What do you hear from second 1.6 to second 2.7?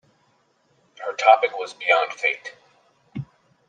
Beyond Fate.